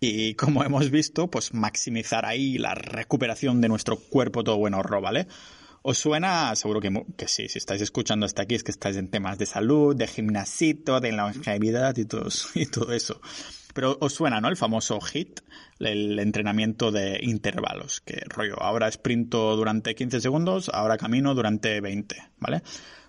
[0.01, 4.99] y como hemos visto, pues maximizar ahí la recuperación de nuestro cuerpo todo buen ahorro,
[4.99, 5.27] ¿vale?
[5.83, 6.53] ¿Os suena?
[6.55, 9.47] Seguro que, que, sí, si estáis escuchando hasta aquí es que estáis en temas de
[9.47, 13.21] salud, de gimnasito, de longevidad y todo, y todo eso.
[13.73, 14.49] Pero os suena, ¿no?
[14.49, 15.41] El famoso HIT,
[15.79, 22.15] el entrenamiento de intervalos, que rollo, ahora sprinto durante 15 segundos, ahora camino durante 20,
[22.39, 22.63] ¿vale?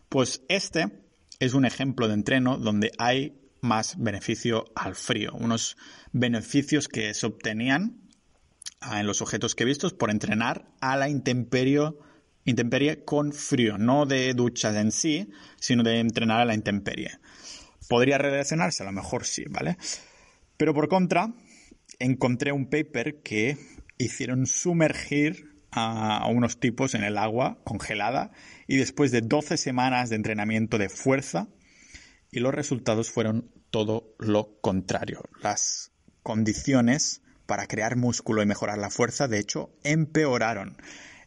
[0.08, 1.02] Pues este
[1.40, 5.32] es un ejemplo de entreno donde hay más beneficio al frío.
[5.34, 5.76] Unos
[6.12, 8.00] beneficios que se obtenían
[8.80, 11.92] ah, en los objetos que he visto por entrenar a la intemperie,
[12.44, 17.18] intemperie con frío, no de duchas en sí, sino de entrenar a la intemperie.
[17.88, 18.82] ¿Podría relacionarse?
[18.82, 19.76] A lo mejor sí, ¿vale?
[20.56, 21.32] Pero por contra,
[21.98, 23.56] encontré un paper que
[23.98, 28.30] hicieron sumergir a unos tipos en el agua congelada
[28.66, 31.48] y después de 12 semanas de entrenamiento de fuerza,
[32.32, 35.22] y los resultados fueron todo lo contrario.
[35.42, 40.76] Las condiciones para crear músculo y mejorar la fuerza, de hecho, empeoraron.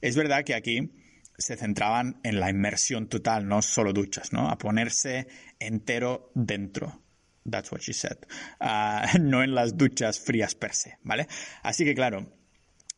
[0.01, 0.91] Es verdad que aquí
[1.37, 4.49] se centraban en la inmersión total, no solo duchas, ¿no?
[4.49, 5.27] A ponerse
[5.59, 7.03] entero dentro.
[7.49, 8.17] That's what she said.
[8.59, 11.27] Ah, no en las duchas frías per se, ¿vale?
[11.63, 12.31] Así que claro,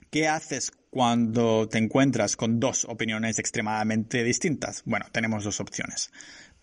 [0.10, 4.84] ¿qué haces cuando te encuentras con dos opiniones extremadamente distintas?
[4.86, 6.12] Bueno, tenemos dos opciones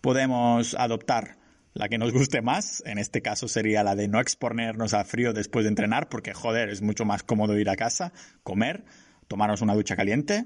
[0.05, 1.39] podemos adoptar
[1.73, 2.83] la que nos guste más.
[2.85, 6.69] En este caso sería la de no exponernos a frío después de entrenar, porque joder,
[6.69, 8.85] es mucho más cómodo ir a casa, comer,
[9.27, 10.45] tomarnos una ducha caliente,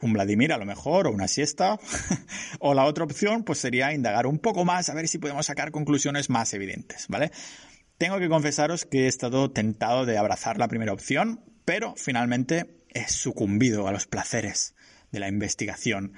[0.00, 1.78] un Vladimir a lo mejor, o una siesta.
[2.60, 5.70] o la otra opción, pues sería indagar un poco más, a ver si podemos sacar
[5.70, 7.30] conclusiones más evidentes, ¿vale?
[7.98, 13.08] Tengo que confesaros que he estado tentado de abrazar la primera opción, pero finalmente he
[13.08, 14.74] sucumbido a los placeres
[15.12, 16.12] de la investigación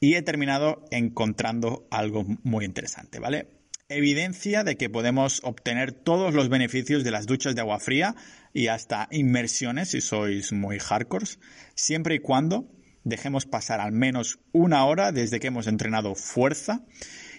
[0.00, 3.48] y he terminado encontrando algo muy interesante, ¿vale?
[3.90, 8.14] Evidencia de que podemos obtener todos los beneficios de las duchas de agua fría
[8.52, 11.26] y hasta inmersiones si sois muy hardcore,
[11.74, 12.68] siempre y cuando
[13.08, 16.82] dejemos pasar al menos una hora desde que hemos entrenado fuerza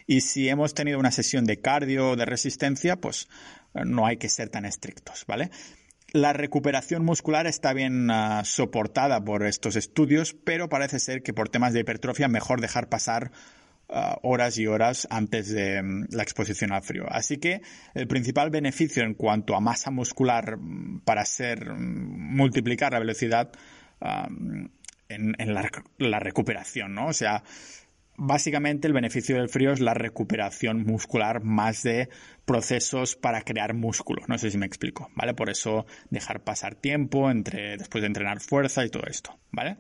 [0.07, 3.27] y si hemos tenido una sesión de cardio o de resistencia, pues
[3.73, 5.51] no hay que ser tan estrictos, ¿vale?
[6.11, 11.49] La recuperación muscular está bien uh, soportada por estos estudios, pero parece ser que por
[11.49, 13.31] temas de hipertrofia mejor dejar pasar
[13.89, 17.05] uh, horas y horas antes de um, la exposición al frío.
[17.09, 17.61] Así que
[17.93, 23.51] el principal beneficio en cuanto a masa muscular mm, para ser mm, multiplicar la velocidad
[25.09, 27.07] en, la, la, recuperación, ¿no?
[27.07, 27.43] O sea,
[28.15, 32.09] básicamente el beneficio del frío es la recuperación muscular más de
[32.45, 34.23] procesos para crear músculo.
[34.27, 35.33] No sé si me explico, ¿vale?
[35.33, 39.77] Por eso dejar pasar tiempo entre, después de entrenar fuerza y todo esto, ¿vale?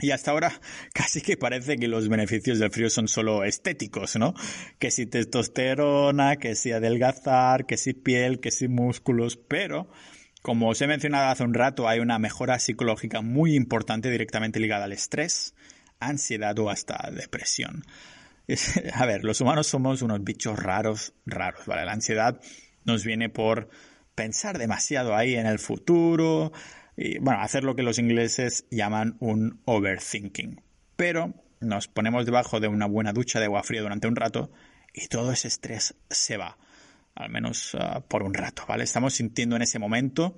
[0.00, 0.52] Y hasta ahora
[0.94, 4.34] casi que parece que los beneficios del frío son solo estéticos, ¿no?
[4.78, 9.88] Que si testosterona, que si adelgazar, que si piel, que si músculos, pero
[10.46, 14.84] como os he mencionado hace un rato, hay una mejora psicológica muy importante directamente ligada
[14.84, 15.56] al estrés,
[15.98, 17.82] ansiedad o hasta depresión.
[18.94, 21.84] a ver, los humanos somos unos bichos raros, raros, ¿vale?
[21.84, 22.40] La ansiedad
[22.84, 23.70] nos viene por
[24.14, 26.52] pensar demasiado ahí en el futuro
[26.96, 30.62] y, bueno, hacer lo que los ingleses llaman un overthinking.
[30.94, 34.52] Pero nos ponemos debajo de una buena ducha de agua fría durante un rato
[34.94, 36.56] y todo ese estrés se va,
[37.16, 38.84] al menos uh, por un rato, ¿vale?
[38.84, 40.36] Estamos sintiendo en ese momento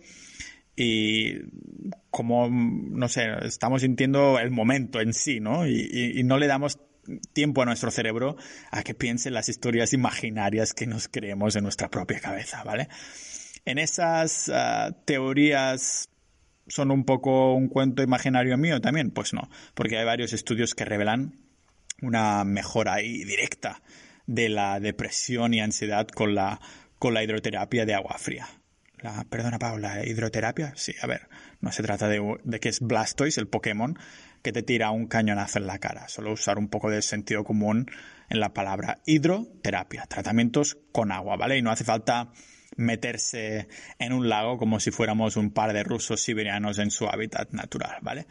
[0.77, 1.35] y
[2.11, 5.67] como, no sé, estamos sintiendo el momento en sí, ¿no?
[5.67, 6.79] Y, no le damos
[7.33, 8.37] tiempo a nuestro cerebro
[8.71, 12.89] a que piense en las historias imaginarias que nos creemos en nuestra propia cabeza, ¿vale?
[13.65, 16.11] En esas uh, teorías
[16.69, 20.85] son un poco un cuento imaginario mío también, pues no, porque hay varios estudios que
[20.85, 21.35] revelan
[22.03, 23.83] una mejora ahí directa
[24.29, 26.61] de la depresión y ansiedad con la,
[26.99, 28.47] con la hidroterapia de agua fría.
[29.01, 30.75] La, perdona, Paula, ¿hidroterapia?
[30.77, 31.29] Sí, a ver,
[31.61, 33.99] no se trata de, de que es Blastoise, el Pokémon,
[34.43, 36.09] que te tira un cañonazo en la cara.
[36.09, 37.91] Solo usar un poco de sentido común
[38.29, 40.05] en la palabra hidroterapia.
[40.07, 41.57] Tratamientos con agua, ¿vale?
[41.57, 42.31] Y no hace falta
[42.77, 47.51] meterse en un lago como si fuéramos un par de rusos siberianos en su hábitat
[47.53, 48.27] natural, ¿vale?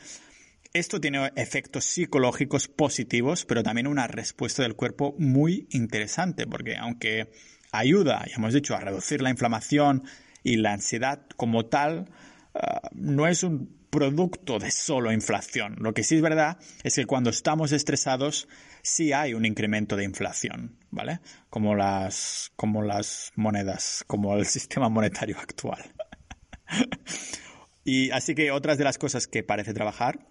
[0.74, 7.32] Esto tiene efectos psicológicos positivos, pero también una respuesta del cuerpo muy interesante, porque aunque
[7.72, 10.04] ayuda, ya hemos dicho, a reducir la inflamación,
[10.48, 12.10] y la ansiedad como tal
[12.54, 15.76] uh, no es un producto de solo inflación.
[15.80, 18.48] Lo que sí es verdad es que cuando estamos estresados
[18.82, 21.20] sí hay un incremento de inflación, ¿vale?
[21.50, 25.84] Como las, como las monedas, como el sistema monetario actual.
[27.84, 30.28] y así que otras de las cosas que parece trabajar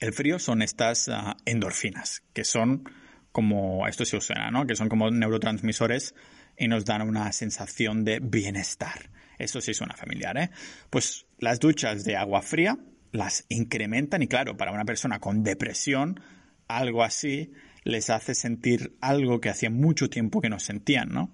[0.00, 2.84] el frío son estas uh, endorfinas, que son
[3.32, 4.66] como, esto se suena, ¿no?
[4.66, 6.14] Que son como neurotransmisores
[6.56, 9.10] y nos dan una sensación de bienestar.
[9.38, 10.50] Eso sí suena familiar, ¿eh?
[10.90, 12.78] Pues las duchas de agua fría
[13.12, 16.20] las incrementan y claro, para una persona con depresión,
[16.68, 17.52] algo así
[17.84, 21.32] les hace sentir algo que hacía mucho tiempo que no sentían, ¿no?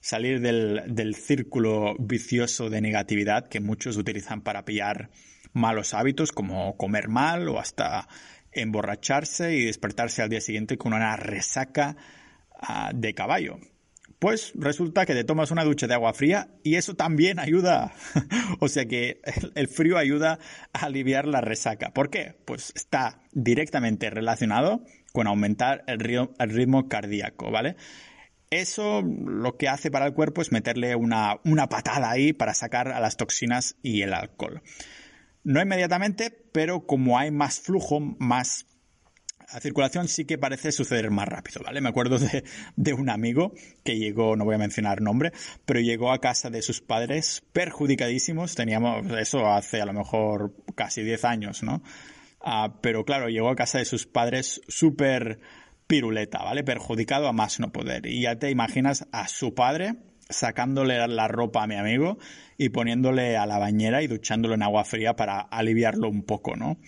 [0.00, 5.10] Salir del, del círculo vicioso de negatividad que muchos utilizan para pillar
[5.56, 8.08] malos hábitos como comer mal o hasta
[8.52, 11.96] emborracharse y despertarse al día siguiente con una resaca
[12.62, 13.58] uh, de caballo.
[14.18, 17.92] Pues resulta que te tomas una ducha de agua fría y eso también ayuda.
[18.60, 19.20] o sea que
[19.54, 20.38] el frío ayuda
[20.72, 21.92] a aliviar la resaca.
[21.92, 22.34] ¿Por qué?
[22.46, 27.76] Pues está directamente relacionado con aumentar el ritmo, el ritmo cardíaco, ¿vale?
[28.48, 32.88] Eso lo que hace para el cuerpo es meterle una, una patada ahí para sacar
[32.88, 34.62] a las toxinas y el alcohol.
[35.46, 38.66] No inmediatamente, pero como hay más flujo, más
[39.52, 41.80] la circulación sí que parece suceder más rápido, ¿vale?
[41.80, 43.52] Me acuerdo de, un amigo
[43.84, 45.30] que llegó, no voy a mencionar nombre,
[45.64, 51.04] pero llegó a casa de sus padres perjudicadísimos, teníamos eso hace a lo mejor casi
[51.04, 51.80] 10 años, ¿no?
[52.44, 55.38] Uh, pero claro, llegó a casa de sus padres súper
[55.86, 56.64] piruleta, ¿vale?
[56.64, 58.06] Perjudicado a más no poder.
[58.06, 59.94] Y ya te imaginas a su padre
[60.28, 62.18] sacándole la ropa a mi amigo
[62.58, 66.78] y poniéndole a la bañera y duchándolo en agua fría para aliviarlo un poco, ¿no?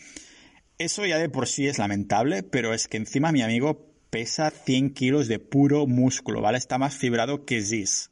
[0.78, 4.94] Eso ya de por sí es lamentable, pero es que encima mi amigo pesa 100
[4.94, 6.58] kilos de puro músculo, ¿vale?
[6.58, 8.10] Está más fibrado que Ziz.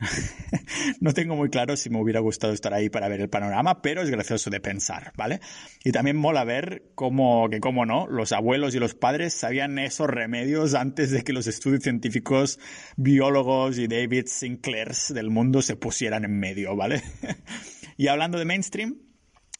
[1.00, 4.02] no tengo muy claro si me hubiera gustado estar ahí para ver el panorama, pero
[4.02, 5.40] es gracioso de pensar, ¿vale?
[5.84, 10.08] Y también mola ver cómo, que cómo no, los abuelos y los padres sabían esos
[10.08, 12.58] remedios antes de que los estudios científicos,
[12.96, 17.02] biólogos y David Sinclairs del mundo se pusieran en medio, ¿vale?
[17.96, 18.96] y hablando de mainstream,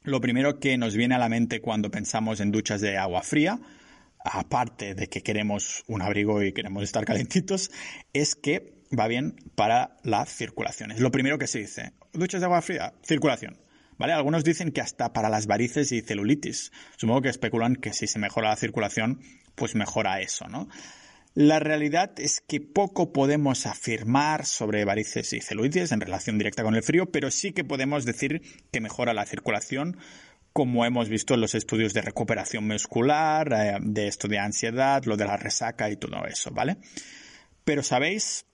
[0.03, 3.61] lo primero que nos viene a la mente cuando pensamos en duchas de agua fría,
[4.25, 7.71] aparte de que queremos un abrigo y queremos estar calentitos,
[8.13, 10.91] es que va bien para la circulación.
[10.93, 11.93] Es lo primero que se dice.
[12.13, 13.59] Duchas de agua fría, circulación.
[13.99, 14.15] ¿Vale?
[14.15, 16.73] Algunos dicen que hasta para las varices y celulitis.
[16.97, 19.21] Supongo que especulan que si se mejora la circulación,
[19.55, 20.69] pues mejora eso, ¿no?
[21.35, 26.75] La realidad es que poco podemos afirmar sobre varices y celulitis en relación directa con
[26.75, 29.99] el frío, pero sí que podemos decir que mejora la circulación,
[30.53, 35.17] como hemos visto en los estudios de recuperación muscular, eh, de esto de ansiedad, lo
[35.17, 36.79] de la resaca y todo eso, ¿vale?
[37.65, 38.47] Pero ¿sabéis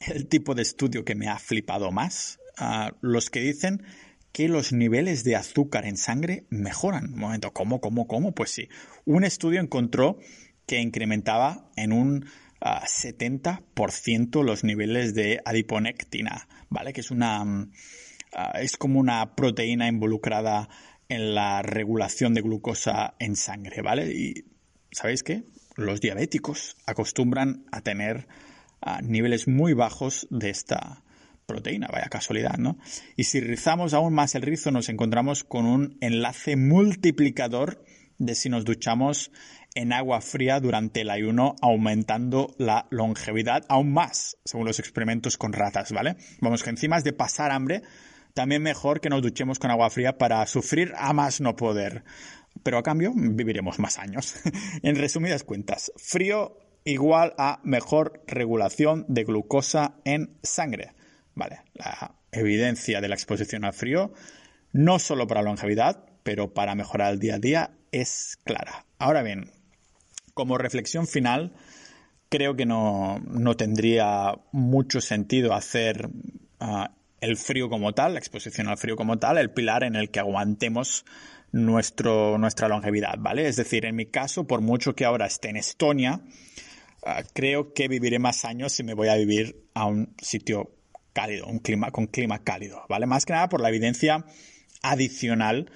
[0.00, 2.38] el tipo de estudio que me ha flipado más?
[2.58, 3.82] Ah, los que dicen
[4.32, 7.14] que los niveles de azúcar en sangre mejoran.
[7.14, 8.32] Un momento, ¿cómo, cómo, cómo?
[8.32, 8.68] Pues sí.
[9.04, 10.18] Un estudio encontró
[10.66, 12.26] que incrementaba en un
[12.60, 16.92] 70% ah, los niveles de adiponectina, ¿vale?
[16.92, 17.72] Que es una mm,
[18.34, 20.68] ah, es como una proteína involucrada
[21.08, 24.12] en la regulación de glucosa en sangre, ¿vale?
[24.12, 24.44] Y
[24.90, 25.44] ¿sabéis qué?
[25.76, 28.26] Los diabéticos acostumbran a tener
[28.80, 31.02] ah, niveles muy bajos de esta
[31.46, 32.76] proteína, vaya casualidad, ¿no?
[33.16, 37.84] Y si rizamos aún más el rizo, nos encontramos con un enlace multiplicador
[38.18, 39.30] de si nos duchamos
[39.74, 45.52] en agua fría durante el ayuno, aumentando la longevidad aún más, según los experimentos con
[45.52, 46.16] ratas, ¿vale?
[46.40, 47.82] Vamos, que encima de pasar hambre,
[48.32, 52.04] también mejor que nos duchemos con agua fría para sufrir a más no poder.
[52.62, 54.36] Pero a cambio, viviremos más años.
[54.82, 56.56] en resumidas cuentas, frío
[56.86, 60.92] igual a mejor regulación de glucosa en sangre.
[61.34, 64.12] Vale, la evidencia de la exposición al frío,
[64.72, 68.86] no solo para longevidad, pero para mejorar el día a día, es clara.
[68.98, 69.50] Ahora bien,
[70.32, 71.52] como reflexión final,
[72.28, 73.20] creo que no,
[73.58, 76.08] tendría mucho sentido hacer
[76.60, 80.10] ah, el frío como tal, la exposición al frío como tal, el pilar en el
[80.10, 81.04] que aguantemos
[81.50, 83.48] nuestro, nuestra longevidad, ¿vale?
[83.48, 86.20] Es decir, en mi caso, por mucho que ahora esté en Estonia,
[87.06, 90.72] ah, creo que viviré más años si me voy a vivir a un sitio
[91.12, 93.06] cálido, un clima con clima cálido, ¿vale?
[93.06, 94.26] Más que nada por la evidencia
[94.82, 95.70] adicional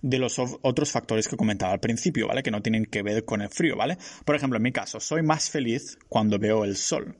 [0.00, 2.42] de los otros factores que comentaba al principio, ¿vale?
[2.42, 3.98] Que no tienen que ver con el frío, ¿vale?
[4.24, 7.16] Por ejemplo, en mi caso, soy más feliz cuando veo el sol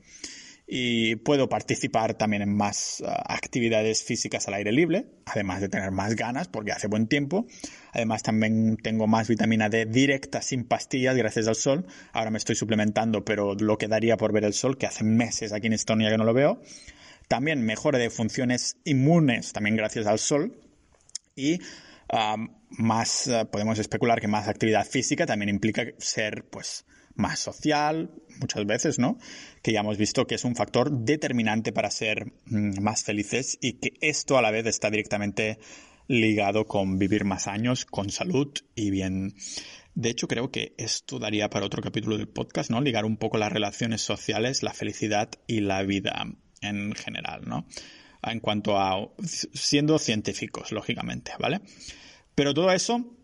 [0.69, 5.91] y puedo participar también en más ah, actividades físicas al aire libre, además de tener
[5.91, 7.47] más ganas porque hace buen tiempo.
[7.93, 11.85] Además también tengo más vitamina D directa sin pastillas gracias al sol.
[12.11, 15.53] Ahora me estoy suplementando, pero lo que daría por ver el sol, que hace meses
[15.53, 16.61] aquí en Estonia que no lo veo.
[17.29, 20.59] También mejora de funciones inmunes, también gracias al sol.
[21.33, 21.59] Y
[22.69, 26.85] más eh, podemos especular que más actividad física también implica ser pues
[27.17, 29.17] más social muchas veces, ¿no?
[29.61, 33.73] Que ya hemos visto que es un factor determinante para ser mm, más felices y
[33.73, 35.59] que esto a la vez está directamente
[36.07, 39.33] ligado con vivir más años, con salud y bien.
[39.95, 42.79] De hecho, creo que esto daría para otro capítulo del podcast, ¿no?
[42.81, 46.25] Ligar un poco las relaciones sociales, la felicidad y la vida
[46.61, 47.65] en general, ¿no?
[48.23, 51.61] en cuanto a siendo científicos, lógicamente, ¿vale?
[52.35, 53.16] Pero todo eso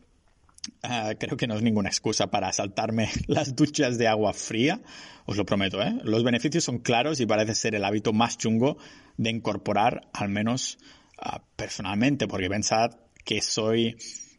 [0.83, 4.81] ah, creo que no es ninguna excusa para saltarme las duchas de agua fría,
[5.25, 5.93] os lo prometo, ¿eh?
[6.03, 8.77] Los beneficios son claros y parece ser el hábito más chungo
[9.17, 10.77] de incorporar, al menos
[11.17, 12.91] ah, personalmente, porque pensad
[13.23, 13.95] que soy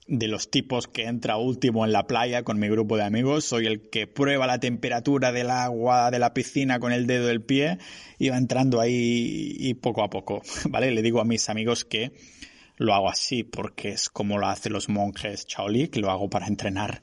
[0.07, 3.45] de los tipos que entra último en la playa con mi grupo de amigos.
[3.45, 7.43] Soy el que prueba la temperatura del agua de la piscina con el dedo del
[7.43, 7.79] pie
[8.19, 10.91] y va entrando ahí y poco a poco, ¿vale?
[10.91, 12.13] Le digo a mis amigos que
[12.77, 16.47] lo hago así porque es como lo hacen los monjes Shaolin, que lo hago para
[16.47, 17.01] entrenar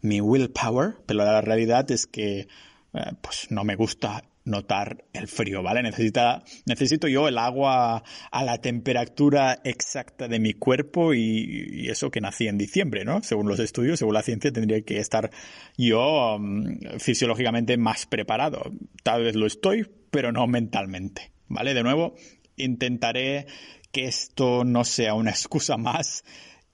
[0.00, 2.48] mi willpower, pero la realidad es que
[2.94, 5.82] eh, pues no me gusta notar el frío, ¿vale?
[5.82, 12.20] Necesita, necesito yo el agua a la temperatura exacta de mi cuerpo y, eso que
[12.20, 13.22] nací en diciembre, ¿no?
[13.22, 15.30] Según los estudios, según la ciencia, tendría que estar
[15.76, 18.72] yo um, fisiológicamente más preparado.
[19.02, 21.74] Tal vez lo estoy, pero no mentalmente, ¿vale?
[21.74, 22.16] De nuevo,
[22.56, 23.46] intentaré
[23.92, 26.24] que esto no sea una excusa más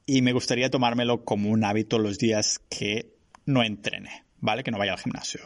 [0.07, 4.29] y me gustaría tomármelo como un hábito los días que no entrene.
[4.41, 4.63] ¿vale?
[4.63, 5.41] Que no vaya al gimnasio.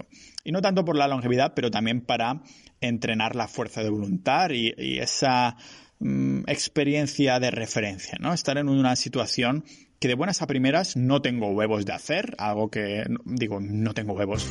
[0.44, 2.42] Y no tanto por la longevidad, pero también para
[2.80, 5.56] entrenar la fuerza de voluntad y, esa
[5.98, 8.32] mm, experiencia de referencia, ¿no?
[8.32, 9.64] Estar en una situación
[9.98, 14.14] que de buenas a primeras no tengo huevos de hacer, algo que digo, no tengo
[14.14, 14.48] huevos.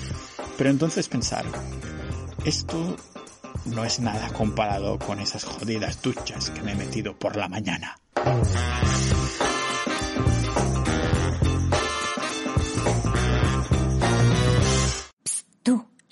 [0.58, 1.46] Pero entonces pensar,
[2.46, 2.96] esto
[3.66, 7.98] no es nada comparado con esas jodidas duchas que me he metido por la mañana.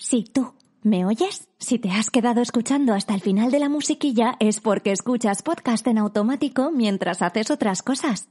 [0.10, 0.56] Sí, tú.
[0.82, 1.50] ¿Me oyes?
[1.60, 5.86] Si te has quedado escuchando hasta el final de la musiquilla es porque escuchas podcast
[5.86, 8.28] en automático mientras haces otras cosas.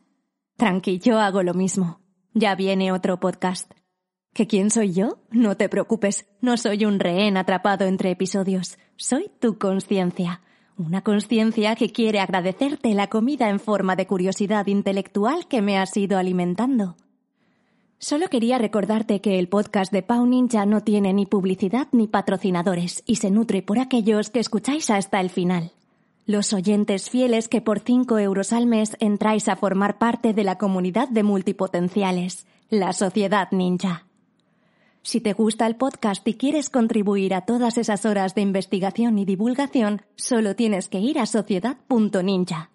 [0.57, 2.01] Tranqui, yo hago lo mismo.
[2.35, 3.71] Ya viene otro podcast.
[4.33, 5.19] ¿Que quién soy yo?
[5.31, 8.79] No te preocupes, no soy un rehén atrapado entre episodios.
[8.97, 10.43] Soy tu conciencia.
[10.77, 15.97] Una conciencia que quiere agradecerte la comida en forma de curiosidad intelectual que me has
[15.97, 16.97] ido alimentando.
[18.01, 23.03] Solo quería recordarte que el podcast de Pau Ninja no tiene ni publicidad ni patrocinadores
[23.07, 25.73] y se nutre por aquellos que escucháis hasta el final.
[26.25, 30.59] Los oyentes fieles que por 5 euros al mes entráis a formar parte de la
[30.59, 34.08] comunidad de multipotenciales, la Sociedad Ninja.
[35.09, 39.25] Si te gusta el podcast y quieres contribuir a todas esas horas de investigación y
[39.25, 42.73] divulgación, solo tienes que ir a sociedad.ninja.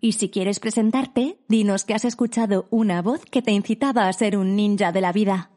[0.00, 4.36] Y si quieres presentarte, dinos que has escuchado una voz que te incitaba a ser
[4.36, 5.52] un ninja de la vida.